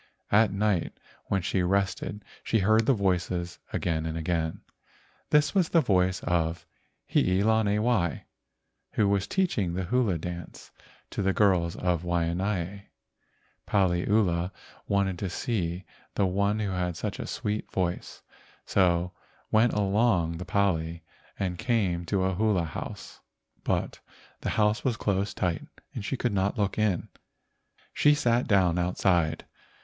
At 0.31 0.51
night 0.51 0.99
when 1.25 1.43
she 1.43 1.61
rested 1.61 2.25
she 2.43 2.57
heard 2.57 2.87
the 2.87 2.93
voices 2.95 3.59
again 3.71 4.07
and 4.07 4.17
again. 4.17 4.61
This 5.29 5.53
was 5.53 5.69
the 5.69 5.79
voice 5.81 6.23
of 6.23 6.65
Hii 7.07 7.43
lani 7.43 7.77
wai, 7.77 8.23
who 8.93 9.07
was 9.07 9.27
teaching 9.27 9.75
the 9.75 9.83
hula 9.83 10.17
dance 10.17 10.71
to 11.11 11.21
the 11.21 11.31
THE 11.31 11.39
MAID 11.39 11.47
OF 11.51 11.71
THE 11.77 11.77
GOLDEN 11.77 11.79
CLOUD 11.79 12.03
137 12.03 12.37
girls 12.41 12.79
of 12.81 12.81
Waianae. 12.81 12.81
Paliula 14.15 14.51
wanted 14.87 15.19
to 15.19 15.29
see 15.29 15.85
the 16.15 16.25
one 16.25 16.57
who 16.57 16.71
had 16.71 16.97
such 16.97 17.19
a 17.19 17.27
sweet 17.27 17.71
.voice, 17.71 18.23
so 18.65 19.11
went 19.51 19.73
along 19.73 20.37
the 20.37 20.45
pali 20.45 21.03
and 21.37 21.59
came 21.59 22.05
to 22.05 22.23
a 22.23 22.33
hula 22.33 22.63
house, 22.63 23.19
but 23.63 23.99
the 24.39 24.49
house 24.57 24.83
was 24.83 24.97
closed 24.97 25.37
tight 25.37 25.61
and 25.93 26.03
she 26.03 26.17
could 26.17 26.33
not 26.33 26.57
look 26.57 26.79
in. 26.79 27.07
She 27.93 28.15
sat 28.15 28.47
down 28.47 28.79
outside. 28.79 29.45